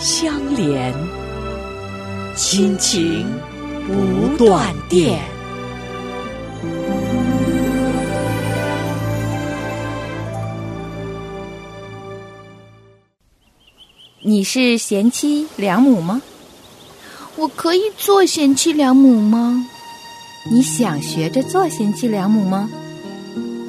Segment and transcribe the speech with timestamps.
[0.00, 0.94] 相连，
[2.36, 3.26] 亲情
[3.84, 5.20] 不断电。
[14.22, 16.22] 你是贤妻良母吗？
[17.34, 19.66] 我可以做贤妻良母吗？
[20.48, 22.70] 你想学着做贤妻良母吗？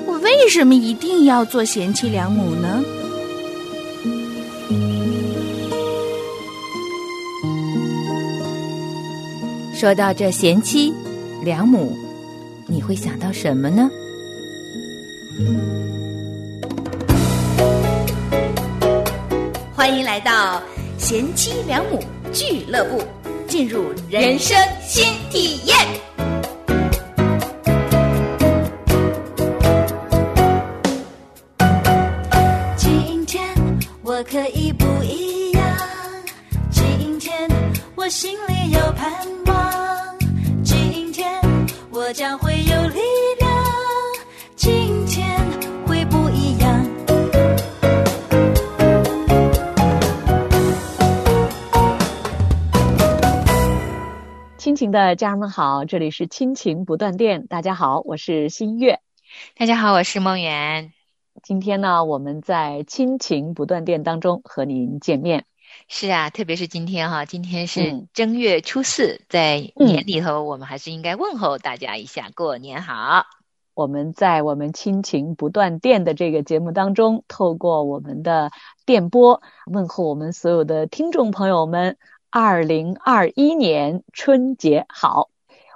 [0.05, 2.83] 我为什么一定要做贤妻良母呢？
[9.80, 10.94] 说到这贤妻
[11.41, 11.97] 良母，
[12.67, 13.89] 你会想到什么呢？
[19.73, 20.61] 欢迎来到
[20.97, 23.02] 贤妻良母俱乐部，
[23.47, 25.77] 进入人生新体验。
[54.59, 57.47] 亲情的家人们好，这里是亲情不断电。
[57.47, 58.99] 大家好，我是新月。
[59.55, 60.91] 大家好，我是梦圆。
[61.41, 65.45] 今天呢，我们在亲情不断电当中和您见面。
[65.88, 73.28] 是啊，特别是今天哈，今天是正月初四，在年里头，我们还是应该问候大家一下，过年好。
[73.73, 78.51] 我们在我们亲情不断电的这个节目当中，透过我们的
[78.85, 81.95] 电波问候我们所有的听众朋友们。
[82.31, 85.31] 二零二一年春节好！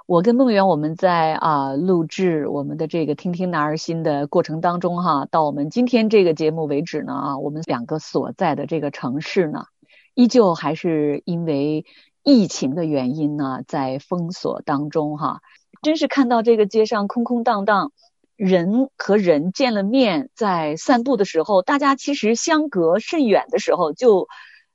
[0.06, 9.64] 我跟梦圆我们在啊录制我们的这个听听男儿心的过程当中哈，到我们今天这个节目为止呢啊，我们两个所在的这个城市呢，
[10.14, 11.86] 依旧还是因为
[12.22, 15.40] 疫情的原因呢，在封锁当中哈。
[15.82, 17.90] 真是看到这个街上空空荡荡，
[18.36, 24.28] 人和人见了面，在散步的时候，大家其实相隔甚远的时候就。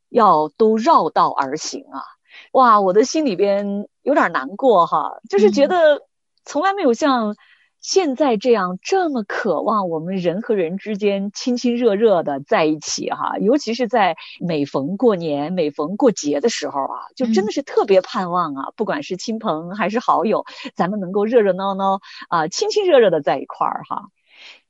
[0.09, 2.03] 要都绕道而行啊！
[2.51, 6.01] 哇，我的心里边有点难过哈，就是觉得
[6.45, 7.35] 从来没有像
[7.81, 20.45] 现在这样这么渴望我们人和人之间亲亲热热的在一起哈，尤其是在每逢过年、每逢过节的时候啊，就真的是特别盼望啊，不管是亲朋还是好友，
[20.75, 21.99] 咱们能够热热闹闹
[22.29, 24.07] 啊，亲亲热热的在一块儿哈。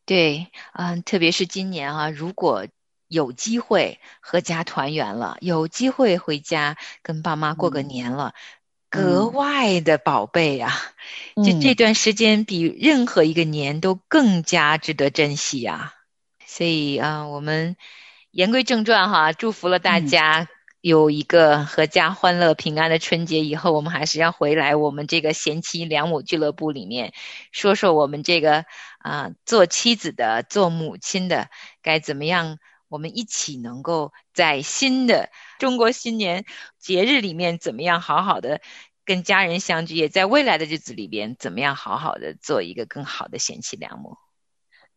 [0.05, 2.65] 对，嗯，特别是今年啊，如果。
[3.09, 8.35] 有机会合家团圆了，有机会回家跟爸妈过个年了，
[8.87, 10.79] 格外的宝贝呀！
[11.35, 15.95] 就这段时间比任何一个年都更加值得珍惜呀。
[16.45, 17.77] 所以啊，我们
[18.29, 20.47] 言归正传哈，祝福了大家
[20.79, 23.39] 有一个阖家欢乐平安的春节。
[23.39, 27.13] 以后我们还是要回来我们这个贤妻良母俱乐部里面，
[27.51, 28.65] 说说我们这个
[28.99, 31.49] 啊做妻子的、做母亲的
[31.81, 32.59] 该怎么样。
[32.89, 35.29] 我们一起能够在新的
[35.59, 36.45] 中国新年
[36.79, 38.61] 节日里面，怎么样好好的
[39.05, 39.95] 跟家人相聚？
[39.95, 44.17] 也在未来的日子里边，怎么样好好的做一个更好的贤妻良母？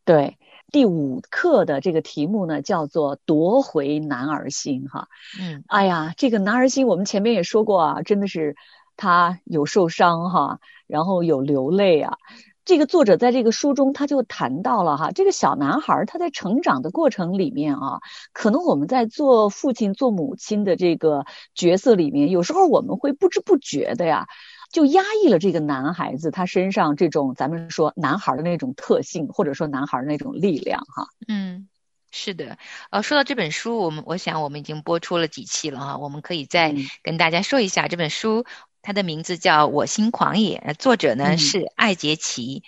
[0.05, 0.37] 对，
[0.73, 5.09] 第五课的这个题目呢，叫做“夺回男儿心”哈。
[5.39, 8.57] 嗯，哎呀，这个男儿心，我们前面也说过啊，真的是
[8.97, 12.17] 他有受伤哈，然后有流泪啊。
[12.65, 18.01] 这个作者在这个书中，他就谈到了哈，这个小男孩他在成长的过程里面啊，
[18.33, 21.25] 可能我们在做父亲、做母亲的这个
[21.55, 24.29] 角色里面，有时候我们会不知不觉的呀，
[24.71, 31.09] 就压抑了这个男孩子他身上这种咱们说男孩的那种特性，或者说男孩的那种力量哈。
[31.27, 31.69] 嗯，
[32.13, 32.59] 是的。
[32.91, 38.45] 呃，说到这本书，我们我想我们已经播出了几期了哈，我们可以再跟大家说一下这本书。
[38.83, 42.65] 它的名字叫《我心狂野》，作者呢是艾杰奇。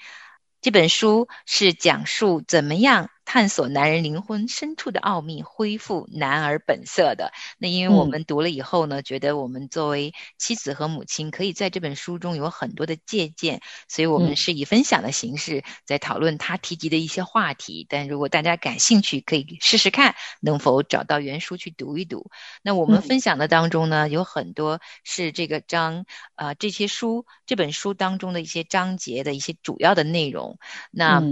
[0.61, 7.33] 这本书是讲述怎么样探索男人灵魂深处的奥秘，恢复男儿本色的。
[7.59, 17.87] 那因为我们读了以后呢，觉得我们作为妻子和母亲，可以在这本书中有很多的借鉴，所以我们是以分享的形式在讨论他提及的一些话题。
[17.89, 22.31] 但如果大家感兴趣，可以试试看能否找到原书去读一读。
[22.63, 26.05] 那我们分享的当中呢，有很多是这个章
[26.35, 30.59] 啊，这些书这本书当中的一些章节的一些主要的内容。
[30.91, 31.23] 那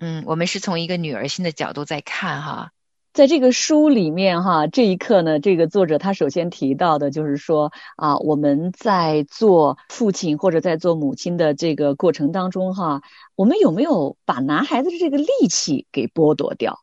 [0.00, 2.72] 嗯，我们是从一个女儿心的角度在看哈，
[3.12, 13.02] 在这个书里面哈，这一刻呢，这个作者他首先提到的就是说啊，我们在做父亲或者在做母亲的这个过程当中哈，
[13.36, 16.80] 我们有没有把男孩子的这个力气给剥夺掉？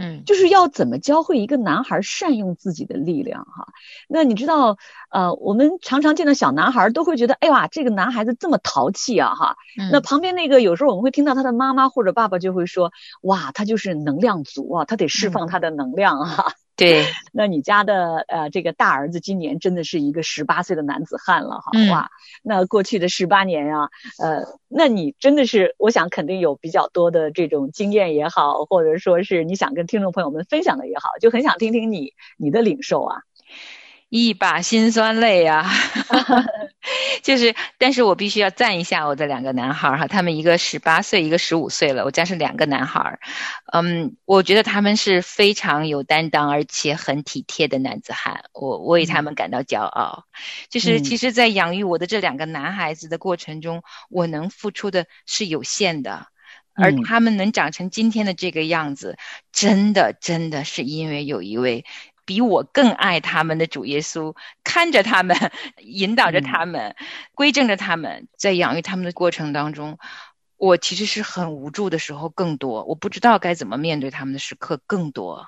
[0.00, 3.66] 嗯，就是要怎么教会一个男孩善用自己的力量哈？
[4.08, 4.78] 那你知道，
[5.10, 9.56] 呃，我们常常见到小男孩都会觉得，哎呀，这个男孩子这么淘气啊哈。
[9.90, 12.92] 那旁边那个有时候我们会听到他的妈妈或者爸爸就会说，
[13.22, 16.52] 哇，他就是能量足啊，他得释放他的能量啊。
[16.78, 22.10] 对， 那你家的呃这个大儿子今年真的是一个十八岁的男子汉了哈，哇，
[22.42, 33.22] 那过去的十八年啊，呃，那你真的是，我想肯定有比较多的这种经验也好，或者说是你想跟听众朋友们分享的也好，就很想听听你你的领受啊。
[34.10, 35.66] 一把辛酸泪啊，
[37.22, 43.20] 就是，但是我必须要赞一下我的两个男孩儿哈，他们一个十八岁，一个十五岁了，我家是两个男孩儿，
[43.72, 50.24] 嗯，我觉得他们是非常有担当而且很体贴的男子汉，我我为他们感到骄傲。
[50.70, 56.26] 就是其实，在养育我的这两个男孩子的过程中，我能付出的是有限的，
[56.74, 59.18] 而他们能长成今天的这个样子，
[59.52, 61.84] 真的真的是因为有一位。
[62.28, 65.34] 比我更爱他们的主耶稣，看着他们，
[65.80, 66.94] 引导着他们，
[67.34, 69.98] 规正着他们，在养育他们的过程当中，
[70.58, 75.46] 我其实是很无助的时候更多，我不知道该怎么面对他们的时刻更多。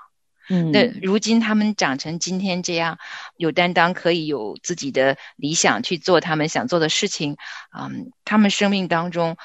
[0.48, 2.96] 嗯，那如今他们长成今天这样，
[3.36, 7.36] 有担当，可以有自己的理想去做他们想做的事情，
[7.78, 9.36] 嗯，他们生命当中，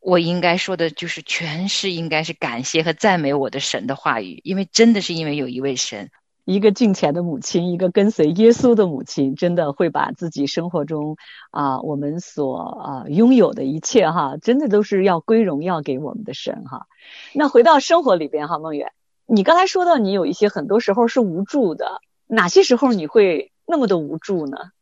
[0.00, 6.10] 我应该说的就是全是应该是感谢和赞美我的神的话语，因为真的是因为有一位神。
[6.50, 11.16] 一个敬虔的母亲，一个跟随耶稣的母亲，真的会把自己生活中
[11.52, 16.88] 啊，我们所啊拥有的一切哈，真的都是要归荣耀给我们的神哈。
[17.34, 18.90] 那回到生活里边哈，梦远，
[19.26, 24.72] 你刚才说到你有一些很多时候是无助的，哪些时候你会那么的无助呢？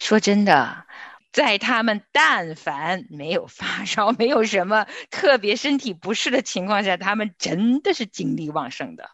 [0.00, 0.86] 说真的，
[1.30, 9.10] 在他们但凡没有发烧，没有什么特别身体不适的情况下，他们真的是精力旺盛的。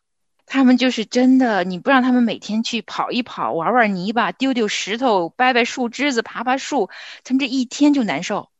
[0.55, 6.91] 他们就是真的，你不让他们每天去跑一跑、玩玩泥巴、丢丢石头、掰掰树枝子、爬爬树，
[7.25, 8.51] 他们这一天就难受。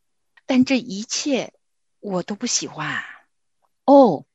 [0.45, 1.53] 但这一切
[2.01, 3.01] 我都不喜欢。
[3.85, 4.25] 哦，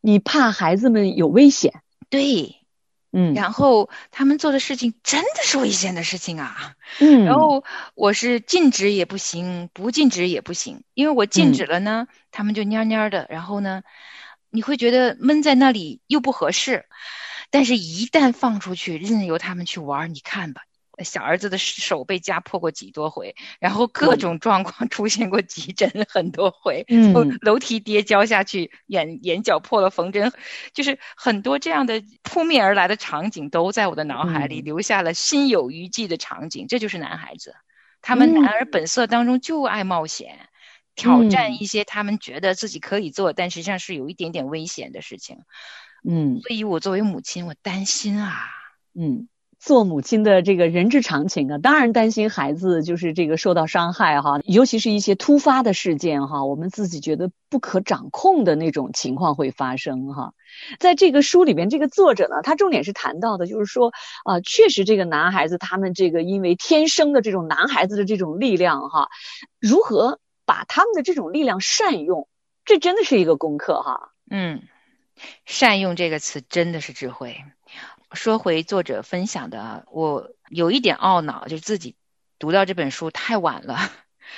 [0.00, 1.80] 你怕孩子们有危险？
[2.08, 2.56] 对，
[3.12, 3.34] 嗯。
[3.34, 6.74] 然后他们做的事情真的是危险的事情啊。
[6.98, 7.24] 嗯。
[7.24, 7.62] 然后
[7.94, 13.28] 我是禁止也不行，不禁止也不行，因为我禁止了呢，他们就蔫蔫的。
[13.30, 13.84] 然后呢？
[14.50, 16.86] 你会觉得闷在那里又不合适，
[17.50, 20.62] 但是，一旦放出去，任由他们去玩，你看吧，
[21.02, 30.30] 小儿子的手被夹破过几多回，然后各种状况 出现过急诊很多回，嗯，楼梯跌跤下去，眼眼角破了缝针，
[30.74, 36.66] 就是很多这样的扑面而来的场景，都在我的脑海里留下了心有余悸的场景。
[36.68, 37.54] 这就是男孩子，
[38.02, 40.49] 他们男儿本色当中就爱冒险。
[40.96, 45.38] 挑战一些他们觉得自己可以做，但实际上是有一点点危险的事情。
[46.02, 48.34] 嗯，所以我作为母亲，我担心啊。
[48.94, 60.32] 嗯，做母亲的这个人之常情啊，当然担心孩子就是这个受到伤害哈，尤其是一些突发的事件哈，我们自己觉得不可掌控的那种情况会发生哈。
[60.78, 63.92] 在这个书里边，这个作者呢，他重点是谈到的，就是说
[64.24, 69.08] 啊，确实这个男孩子他们这个因为天生的这种男孩子的这种力量哈，
[69.60, 70.18] 如何？
[70.50, 72.26] 把他们的这种力量善用，
[72.64, 74.10] 这真的是一个功课哈。
[74.28, 74.62] 嗯，
[75.46, 77.44] 善用这个词真的是智慧。
[78.14, 81.94] 说回作者分享的，我有一点懊恼，就是自己
[82.40, 83.78] 读到这本书太晚了。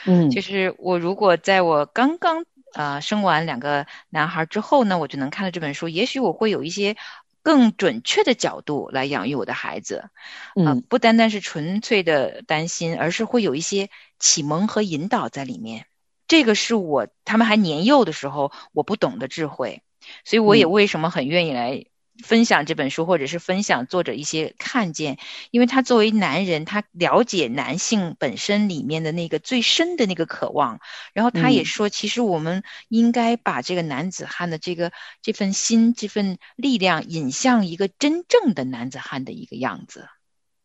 [0.05, 6.95] 嗯， 就是我如果在我刚刚呃生完两个男孩之后呢，我就能看到这本书，也许我会有一些
[7.43, 10.11] 更准确的角度来养育我的孩子。
[10.57, 13.89] 嗯，不单单是纯粹的担心，而是会有一些
[14.19, 15.87] 启蒙和引导在里面。
[16.33, 19.83] 这个是我他们还年幼的时候我不懂的智慧，
[20.25, 21.85] 所以我也为什么很愿意来
[22.25, 25.19] 分享这本书，或者是分享作者一些看见，
[25.51, 30.81] 因为他作为男人，他了解男性本身里面的那个最深的那个渴望，
[31.13, 40.09] 然后他也说，其实我们应该把这个男子汉的这个这份心、这份力量引向一个真正的男子汉的一个样子。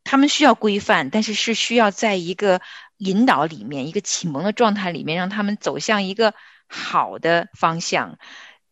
[0.06, 2.62] 他们需要规范，但是是需要在一个
[2.98, 6.34] 引导里面、一个启蒙的状态里面，让他们走向一个
[6.68, 8.18] 好的方向。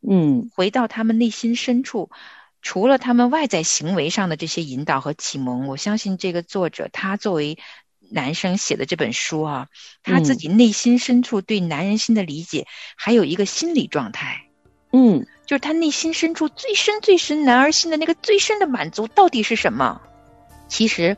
[0.07, 2.09] 嗯，回到他们内心深处。
[2.61, 7.59] 除了他们外在行为上的这些引导和启蒙，我相信这个作者他作为
[8.09, 9.67] 男生写的这本书啊，
[10.01, 12.65] 他自己内心深处对男人心的理解，
[12.95, 14.47] 还有一个心理状态，
[14.91, 20.01] 嗯，就是他内心深处最深最深男儿心的那个最深的满足到底是什么？
[20.67, 21.15] 其实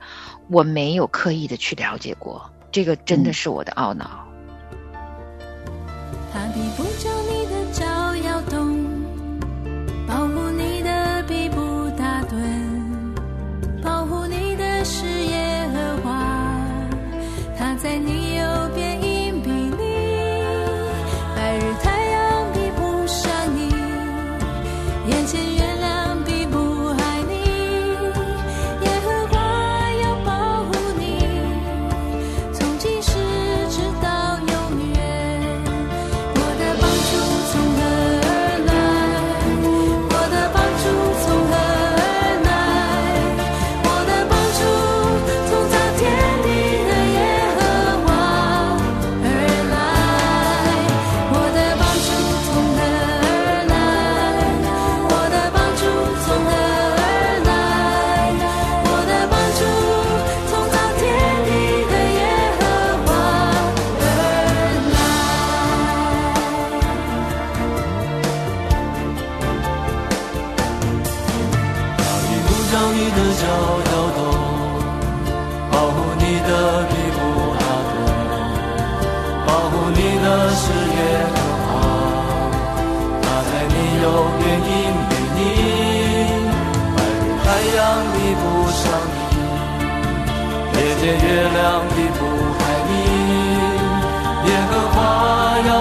[0.49, 4.24] 我没有刻意的去了解过，这个真的是我的懊恼。
[6.31, 6.84] 他比不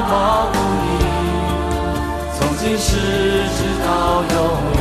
[0.09, 0.87] 华要保护你，
[2.39, 3.87] 从今世直到
[4.23, 4.37] 永
[4.71, 4.76] 远。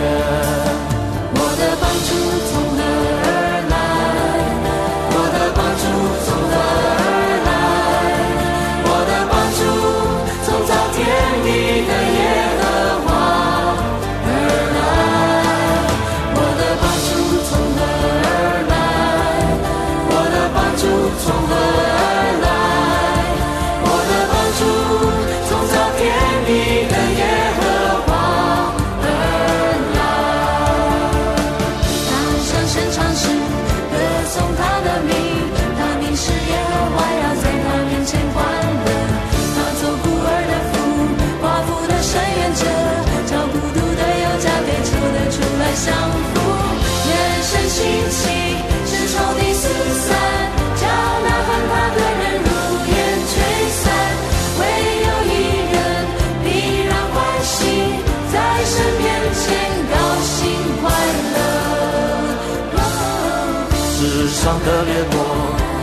[64.46, 65.18] 上的烈火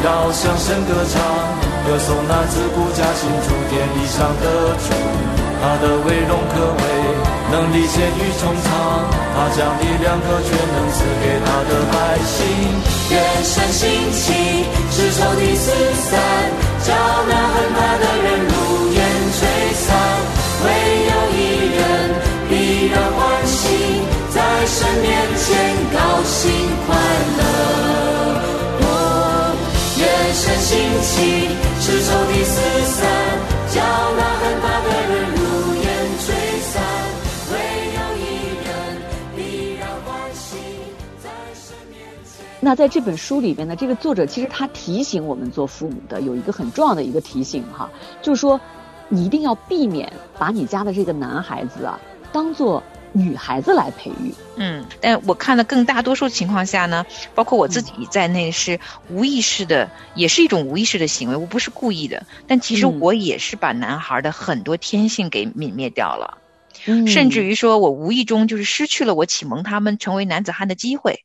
[0.04, 1.18] 要向神歌唱，
[1.82, 4.94] 歌颂那自古驾行主天地上的主，
[5.58, 6.82] 他的威荣可畏，
[7.50, 8.70] 能力显于穹苍，
[9.34, 12.38] 他将力量和全能赐给他的百姓。
[13.10, 13.82] 眼神兴
[14.14, 14.30] 起，
[14.94, 16.22] 是仇敌四散，
[16.86, 16.94] 叫
[17.26, 19.02] 那恨他的人如烟
[19.40, 19.90] 吹散。
[20.62, 20.70] 唯
[21.10, 21.82] 有一人
[22.48, 24.06] 必然欢喜，
[24.62, 26.48] 在神面前高兴
[26.86, 26.94] 快
[27.36, 27.42] 乐。
[28.78, 28.86] 哦，
[29.98, 31.48] 眼神兴起，
[31.80, 32.54] 是仇敌四
[32.92, 33.10] 散，
[33.74, 35.42] 叫那恨他的人如
[35.82, 35.84] 烟
[36.20, 36.24] 吹
[36.60, 36.80] 散。
[37.50, 37.54] 唯
[37.96, 38.22] 有一
[38.62, 38.70] 人
[39.34, 40.54] 必然欢喜，
[41.20, 42.46] 在神面前。
[42.60, 47.90] 那在这本书里边呢，这个作者其实他提醒我们做父母的有一个很重要的一个提醒哈，
[48.22, 48.60] 就是说，
[49.08, 51.98] 你一定要避免把你家的这个男孩子啊
[52.32, 52.80] 当做
[53.12, 54.34] 女孩子来培育。
[54.56, 58.78] 嗯，但我看了更大多数情况下呢，包括我自己在内，是
[59.08, 61.36] 无意识的，也是一种无意识的行为。
[61.36, 66.38] 我不是故意的，但其实嗯我也是把男孩的很多天性给泯灭掉了，
[66.86, 71.24] 嗯甚至于说我无意中就是失去了我启蒙他们成为男子汉的机会。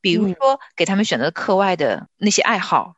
[0.00, 2.94] 比如嗯说，给他们选择课外的那些爱好，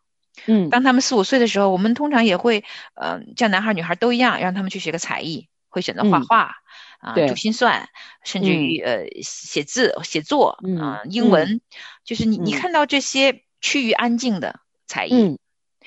[0.46, 2.62] 嗯当他们四五岁的时候，我们通常也会，
[2.94, 6.54] 呃，像男孩儿女孩儿都一样，让他们去学个才艺，会选择画嗯画，
[7.00, 7.88] 啊，对珠心算，
[8.24, 11.60] 甚至于呃写字、写作嗯啊、英文，
[12.04, 12.52] 就是你你嗯。
[12.52, 15.12] 看到这些趋于安静的才艺。
[15.14, 15.38] 嗯。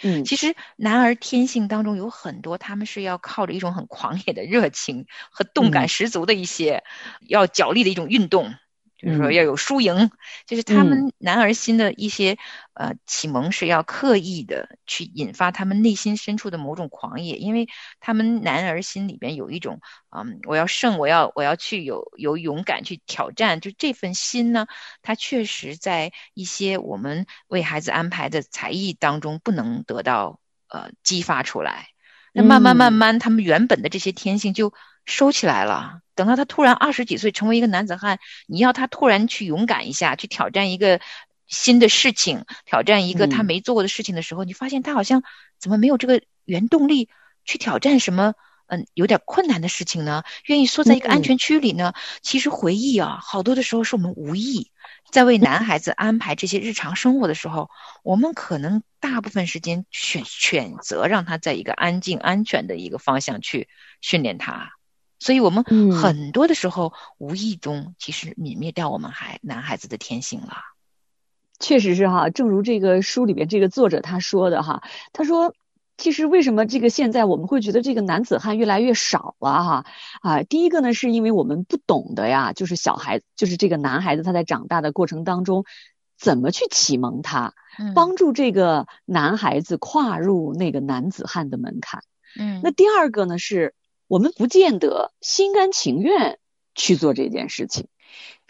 [0.02, 0.24] 嗯。
[0.26, 5.88] 其实男儿天性当中有很多，他们是要靠着一种很狂野的热情和动感嗯。
[5.88, 6.84] 十足的一些、
[7.30, 8.56] 要脚力的一种运动，
[9.04, 9.34] 就是说嗯。
[9.34, 10.10] 要有输赢，
[10.48, 12.38] 就是他们男儿心的一些
[12.74, 17.68] 呃启蒙是要刻意的去引发他们内心深处的某种狂野，因为
[18.00, 24.68] 他们男儿心里边有一种嗯，我要胜，我要我要去有有勇敢去挑战，就这份心呢，
[25.02, 31.88] 它确实在一些我们为孩子安排的才艺当中不能得到呃激发出来。
[32.32, 32.94] 那慢慢慢嗯。
[32.94, 34.74] 慢，他们原本的这些天性就
[35.06, 36.00] 收起来了。
[36.16, 41.02] 等到他突然二十几岁成为一个男子汉，你要他突然去勇敢一下，去挑战一个
[41.48, 45.24] 新的事情，挑战一个他嗯没做过的事情的时候，你发现他好像
[45.60, 47.10] 怎么没有这个原动力
[47.46, 48.34] 去挑战什么？
[48.68, 51.94] 嗯，有点困难的事情呢，愿意缩在一个安嗯全区里呢。
[52.22, 54.72] 其实回忆啊，好多的时候是我们无意
[55.12, 57.70] 在为男孩子安排这些日常生活的时候，
[58.04, 63.68] 我们可能大部分时间选选择让他在一个安静、安全的一个方向去
[64.00, 64.72] 训练他，
[65.24, 70.58] 所以我们嗯很多的时候无意中其实泯灭掉我们孩男孩子的天性了。
[71.60, 75.54] 确实是哈，正如这个书里边这个作者他说的哈，他说。
[75.96, 79.86] 其实为什么这个现在我们会觉得这个男子汉越来越少了哈？
[80.24, 85.66] 啊，第一个呢，是因为我们不懂得呀，就是小孩，就是这个男孩子他在长大的过程当中，
[86.18, 92.02] 怎么去启蒙他，嗯帮助这个男孩子跨入那个男子汉的门槛。
[92.40, 93.76] 嗯那第二个呢，是
[94.14, 96.38] 我们不见得心甘情愿
[96.76, 97.88] 去做这件事情。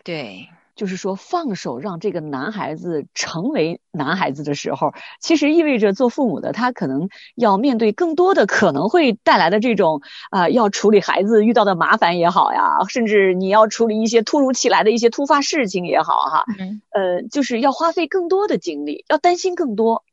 [0.03, 10.01] 对，就是说，放手让这个男孩子成为男孩子的时候，其实意味着做父母的他可能要面对更多的可能会带来的这种
[10.31, 16.81] 啊、呃要处理孩子遇到的麻烦也好呀，甚至你要处理一些突如其来的一些突发事情也好哈，嗯。
[16.89, 20.03] 呃，就是要花费更多的精力，要担心更多。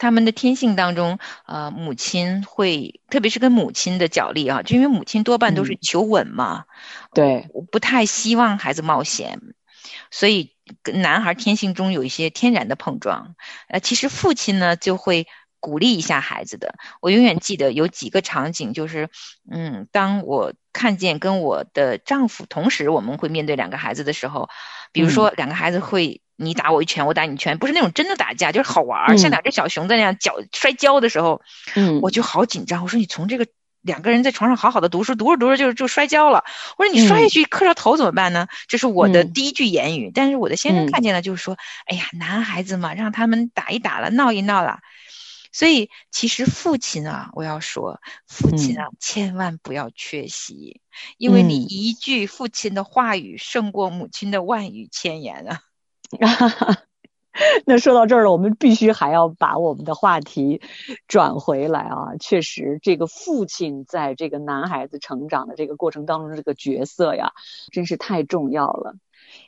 [0.00, 6.64] 他们的天性当中，呃，母亲会，特别是跟母亲的角力啊，就因为母亲多半都是嗯求稳嘛，
[7.12, 9.38] 对，我不太希望孩子冒险，
[10.10, 13.34] 所以跟男孩天性中有一些天然的碰撞。
[13.68, 15.26] 呃，其实父亲呢就会
[15.60, 16.76] 鼓励一下孩子的。
[17.02, 19.10] 我永远记得有几个场景，就是，
[19.50, 24.48] 嗯，当我看见跟我的丈夫同时我们会面对两个孩子的时候，
[24.92, 26.22] 比如说两个孩子会。
[26.42, 31.42] 你打我一拳，我打你一拳，不是那种真的打架，就是好玩儿，嗯像两只小熊在那样脚摔跤的时候，
[31.74, 32.82] 嗯我就好紧张。
[32.82, 33.46] 我说你从这个
[33.82, 36.44] 两个人在床上好好的读书，读着读着就就摔跤了。
[36.78, 38.48] 我说你摔下去磕着头怎么办呢？
[38.68, 40.10] 这是我的嗯第一句言语。
[40.14, 44.80] 但是我的先生嗯看见了，就是说，哎呀，男孩子嘛，让他们打一打了，闹一闹了。
[45.52, 50.80] 所以其实父亲啊，我要说，父亲啊，千万不要缺席，
[51.18, 55.60] 因为你嗯一句父亲的话语胜过母亲的万语千言啊。
[57.64, 60.60] 那说到这儿了，我们必须还要把我们的话题
[61.06, 62.16] 转回来啊！
[62.18, 67.32] 确实，这个父亲在这个男孩子成长的这个过程当中，这个角色呀，
[67.72, 68.94] 真是太重要了。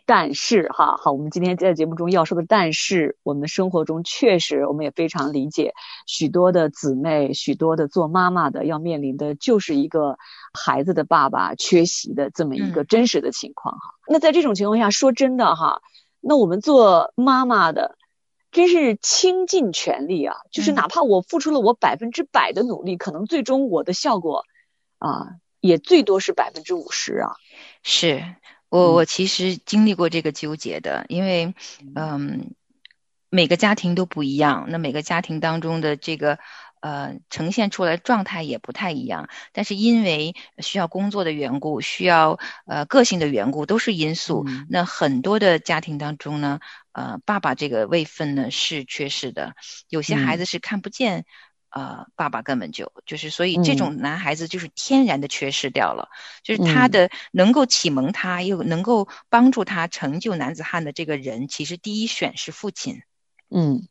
[0.07, 5.75] 但是哈，好，我们今天在节目中要说的，但是我们生活中确实，我们也非常理解，
[6.07, 10.19] 许多的姊妹，许多的做妈妈的要面临的就是一个
[10.55, 13.95] 孩子的爸爸缺席的这么一个嗯真实的情况哈。
[14.07, 15.83] 那在这种情况下，说真的哈。
[16.23, 17.99] 那我们做妈妈的，
[18.53, 20.37] 真是倾尽全力啊！
[20.51, 24.45] 就是嗯哪怕我付出了我百分之百的努力，可能最终我的效果
[24.99, 27.33] 啊，也最多是百分之五十啊。
[27.83, 28.25] 是
[28.69, 31.55] 我，我其实经历过这个纠结的，因为，
[31.95, 32.55] 嗯，
[33.29, 36.39] 每个家庭都不一样，那每个家庭当中的这个。
[36.83, 44.45] 呃，呈现出来状态也不太一样，但是因为需要工作的缘故，需要呃个性的缘故，都是因素。
[44.49, 46.59] 嗯那很多的家庭当中呢，
[46.91, 49.55] 呃，爸爸这个位分呢是缺失的，
[49.89, 51.25] 有些孩子是看不见，
[51.71, 56.09] 呃，爸爸根本就就是，所以这种男孩子就是天然的缺失掉了，
[56.43, 63.03] 就是他的能够启蒙他，又能够帮助他成就男子汉的这个人，其实第一选是父亲。
[63.49, 63.87] 嗯。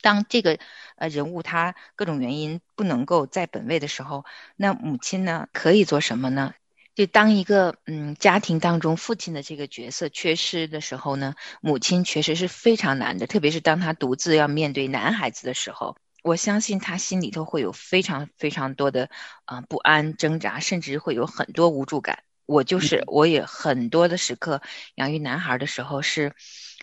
[0.00, 0.58] 当这个
[0.96, 4.24] 呃人物他各种原因不能够在本位的时候，
[4.56, 6.54] 那母亲呢可以做什么呢？
[6.94, 19.10] 就当一个嗯家庭当中父亲的这个角色缺失的时候呢，母亲确实是非常难的，特别是当他独自要面对男孩子的时候，我相信他心里头会有非常非常多的
[19.44, 22.20] 啊、呃、不安挣扎，甚至会有很多无助感。
[22.46, 24.62] 我就是我也很多的时刻
[24.94, 26.32] 养育男孩的时候是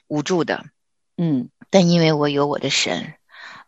[0.08, 0.65] 无助的，
[1.17, 1.49] 嗯。
[1.69, 3.15] 但因为我有我的神，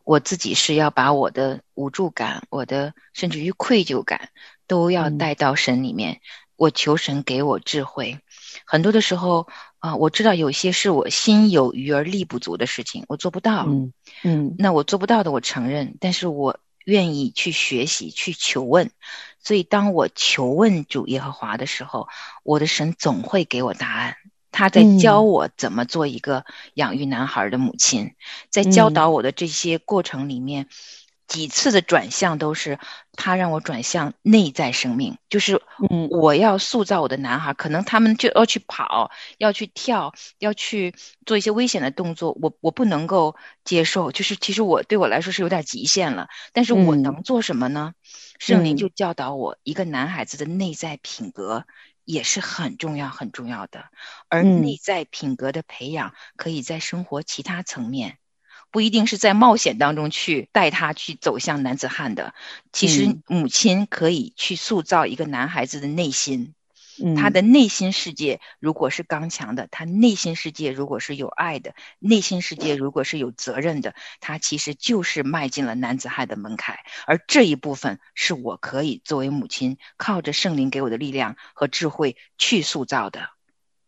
[0.04, 4.30] 我自己是要把我的无助感、我的甚至于愧疚感，
[4.68, 6.22] 都要带到神里面。
[6.56, 8.20] 我求神给我智慧。
[8.66, 9.48] 很多的时候
[9.80, 13.66] 啊、我知道有些是我心有余而力不足的事情，我做不到。
[13.68, 18.92] 嗯嗯那我做不到的，我承认，但是我愿意去学习，去求问。
[19.40, 22.08] 所以，当我求问主耶和华的时候，
[22.44, 24.16] 我的神总会给我答案。
[24.56, 24.96] 他在嗯。
[24.96, 28.16] 教我怎么做一个养育男孩的母亲，
[28.50, 28.94] 在教嗯。
[28.96, 30.68] 导我的这些过程里面，
[31.28, 32.80] 几次的转向都是
[33.18, 36.08] 他让我转向内在生命，就是嗯。
[36.08, 47.02] 我要塑造我的男孩，可能他们就要去跑，要去跳，要去做一些危险的动作，我我不能够接受，就是其实我对我来说是有点极限了，但是我嗯。
[47.02, 47.94] 能做什么呢？
[48.40, 48.78] 圣灵嗯。
[48.78, 51.66] 就教导我，一个男孩子的内在品格
[52.06, 53.86] 也是很重要很重要的，
[54.30, 54.62] 而嗯。
[54.62, 58.18] 内在品格的培养可以在生活其他层面。
[58.72, 62.34] 不一定是在冒险当中去带他去走向男子汉的，
[62.74, 63.24] 其实嗯。
[63.28, 66.54] 母亲可以去塑造一个男孩子的内心，嗯，
[67.16, 76.78] 他的内心世界如果是刚强的，他内心世界如果是有爱的，内心世界如果是有责任的，他其实就是迈进了男子汉的门槛。
[77.06, 83.30] 而这一部分是我可以作为母亲，靠着圣灵给我的力量和智慧去塑造的。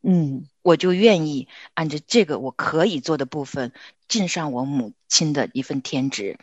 [0.04, 3.74] 嗯我就愿意按照这个我可以做的部分，
[4.08, 6.38] 尽上我母亲的一份天职。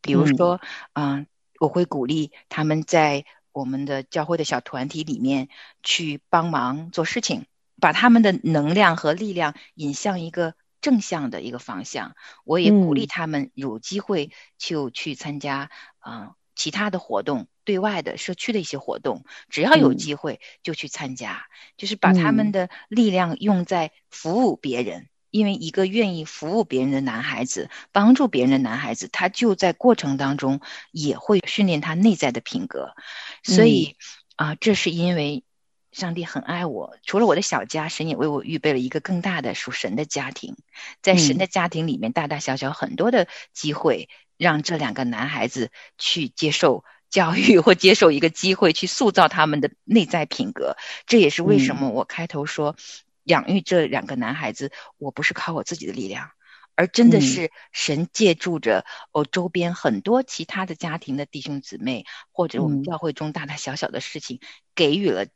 [0.00, 0.60] 比如说，
[0.94, 1.26] 嗯、
[1.58, 5.48] 我会鼓励他们在我们的教会的小团体里面
[5.84, 7.46] 去帮忙做事情，
[7.80, 12.16] 把他们的能量和力量引向一个正向的一个方向。
[12.44, 15.70] 我也鼓励嗯他们有机会就去参加，
[16.04, 25.08] 嗯、其他的活动，对外的社区的一些活动，只要有嗯机会就去参加，就是把他们嗯的力量用在服务别人。
[25.34, 30.60] 因为一个愿意服务别人的男孩子，帮助别人的男孩子，他就在过程当中
[30.92, 32.94] 也会训练他内在的品格。
[33.42, 33.96] 所以
[34.36, 35.42] 啊、这是因为
[35.90, 40.54] 上帝很爱我，除了我的小家，神也为我预备了一个更大的属神的家庭。
[41.02, 50.76] 在神嗯的家庭里面，大大小小很多的机会，让这两个男孩子去接受教育或接受一个机会，去塑造他们的内在品格。
[51.06, 52.76] 这也是为什嗯么我开头说，
[53.24, 56.30] 养育这两个男孩子，我不是靠我自己的力量。
[56.76, 64.40] 而真的嗯是神借助着我周边很多其他的家庭的弟兄姊妹，或者我们嗯教会中大大小小的事情，
[64.74, 65.26] 给予了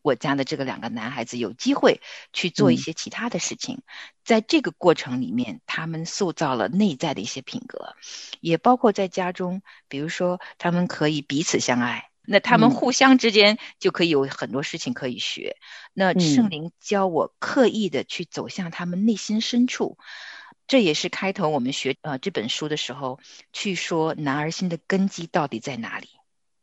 [0.00, 2.00] 我家的这个两个男孩子有机会
[2.32, 3.82] 去做一嗯些其他的事情。
[4.24, 7.94] 在这个过程里面，他们塑造了内在的一些品格，
[8.40, 12.08] 也包括在家中，比如说他们可以彼此相爱。
[12.26, 15.56] 那他们嗯互相之间就可以有很多事情可以学。
[15.92, 19.98] 那嗯圣灵教我刻意的去走向他们内心深处，
[20.66, 23.20] 这也是开头我们学呃这本书的时候
[23.52, 26.08] 去说男儿心的根基到底在哪里。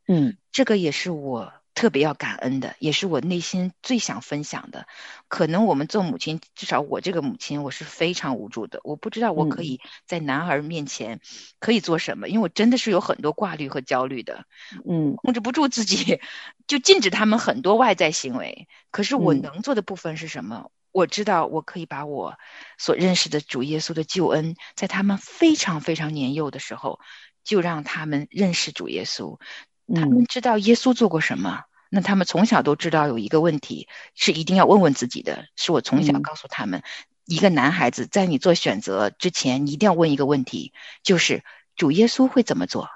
[0.07, 4.87] 嗯这个也是我特别要感恩的，也是我内心最想分享的。
[5.27, 8.79] 可能我们做母亲，至少我这个母亲，我是非常无助的。
[8.83, 11.19] 我不知道我可以在男儿面前
[11.59, 14.45] 可以做什么，因为我真的是有很多挂虑和焦虑的，
[14.87, 16.19] 嗯控制不住自己，
[16.67, 18.67] 就禁止他们很多外在行为。
[18.91, 20.69] 可是我嗯能做的部分是什么？
[20.91, 22.37] 我知道我可以把我
[22.77, 26.99] 所认识的主耶稣的救恩，在他们非常非常年幼的时候，
[27.43, 29.39] 就让他们认识主耶稣。
[29.87, 36.83] 他们嗯知道耶稣做过什么，那他们从小都知道有一个问题是一定要问问自己的，是我从小嗯告诉他们，
[37.25, 41.43] 一个男孩子在你做选择之前，你一定要问一个问题，就是
[41.75, 42.89] 主耶稣会怎么做？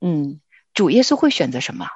[0.00, 0.40] 嗯，
[0.74, 1.88] 主耶稣会选择什么？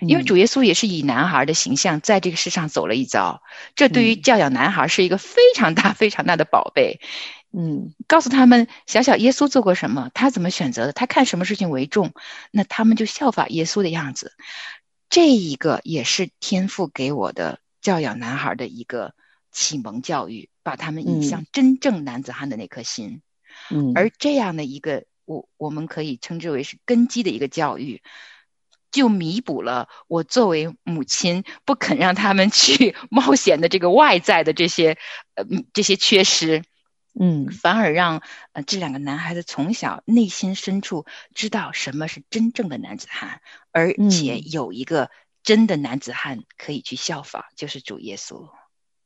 [0.00, 3.42] 因为嗯主耶稣也是以男孩的形象在这个世上走了一遭，
[3.74, 7.00] 这对于嗯教养男孩是一个非常大、非常大的宝贝。
[7.52, 12.12] 嗯告诉他们，小小耶稣做过什么，他怎么选择的，他看什么事情为重，
[12.50, 14.32] 那他们就效法耶稣的样子。
[15.08, 19.14] 这一个也是天父给我的教养男孩的一个
[19.50, 23.22] 启蒙教育，把他们引向真正男子汉的那颗心。
[23.70, 28.02] 嗯，而这样的一个，我我们可以称之为是根基的一个教育，
[28.92, 34.98] 就弥补了我作为母亲不肯让他们去冒险的这个外在的这些
[35.34, 36.62] 呃嗯这些缺失。
[37.18, 43.40] 嗯反而让呃这两个男孩子从小内心深处知道什么是真正的男子汉，
[43.72, 45.10] 而且嗯有一个
[45.42, 48.48] 真的男子汉可以去效仿，就是主耶稣。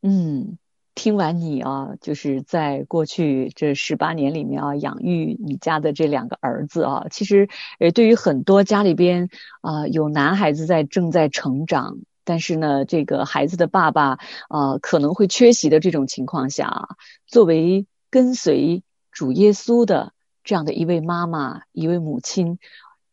[0.03, 0.59] 嗯，
[0.95, 9.29] 听完你啊，就是在过去这十八年里面啊，养育你家的这两个儿子啊，其实呃，对于很多家里边
[9.61, 16.89] 啊、有男孩子在正在成长，但是呢，这个孩子的爸爸啊、可能会缺席的这种情况下啊，
[17.27, 20.13] 作为跟随主耶稣的
[20.45, 22.59] 这样的一位妈妈、一位母亲，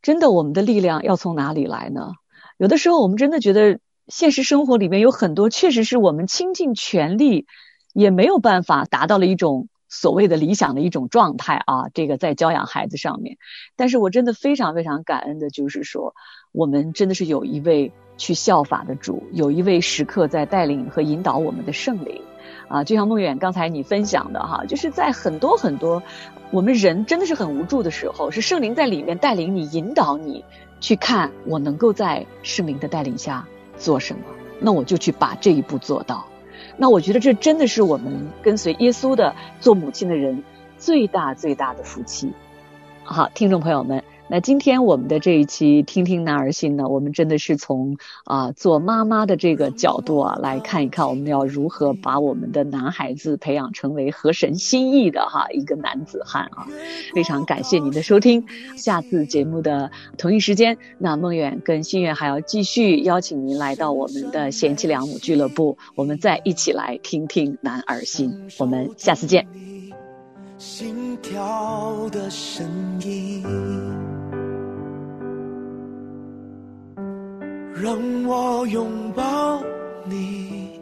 [0.01, 2.11] 真的我们的力量要从哪里来呢？
[2.57, 7.47] 有的时候我们真的觉得现实生活里面有很多确实是我们倾尽全力
[7.93, 11.87] 也没有办法达到了一种所谓的理想的一种状态啊。
[11.93, 13.37] 这个在教养孩子上面，
[13.77, 16.13] 但是我真的非常非常感恩的，就是说
[16.51, 22.21] 我们真的是有一位去效法的主，有一位时刻在带领和引导我们的圣灵
[22.69, 22.85] 啊。
[22.85, 26.01] 就像梦远刚才你分享的哈，就是在很多很多
[26.51, 30.45] 我们人真的是很无助的时候，是圣灵在里面带领你、引导你
[30.79, 33.45] 去看，我能够在圣灵的带领下
[33.77, 34.21] 做什么，
[34.61, 36.25] 那我就去把这一步做到。
[36.77, 40.43] 那我觉得这真的是我们跟随耶稣的做母亲的人
[40.77, 42.31] 最大最大的福气。
[43.03, 44.03] 好，听众朋友们。
[44.31, 56.67] 那今天我们的这一期听听男儿心呢，我们真的是从啊做妈妈的这个角度啊来看一看，我们要如何把我们的男孩子培养成为合神心意的哈一个男子汉啊！
[57.15, 58.45] 非常感谢您的收听，
[58.77, 69.47] 下次节目的同一时间，那梦远跟心愿还要继续邀请您来到我们的贤妻良母俱乐部，我们再一起来听听男儿心，我们下次见。
[70.59, 72.67] 心跳的声
[73.01, 74.08] 音。
[77.81, 79.63] 让我拥抱
[80.03, 80.81] 你，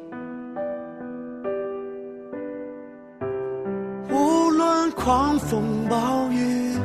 [4.09, 6.75] 无论狂风暴雨，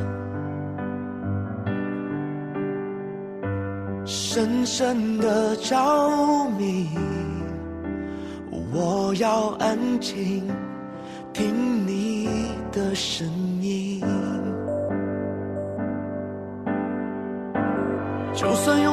[4.05, 6.87] 深深的着迷。
[8.71, 10.43] 我要安静
[11.33, 13.27] 听你的声
[13.61, 13.99] 音。
[18.35, 18.92] 就算用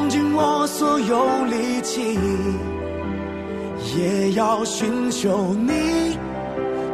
[0.61, 2.19] 我所有力气，
[3.97, 6.15] 也要寻求你，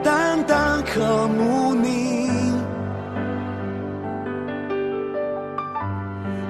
[0.01, 2.29] 淡淡渴慕你，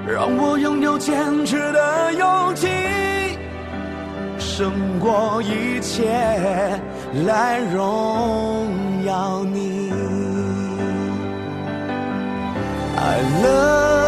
[0.06, 2.68] 让我拥有坚持的勇气，
[4.38, 6.08] 胜过一切
[7.26, 8.64] 来荣
[9.04, 9.90] 耀你。
[12.96, 14.07] I love.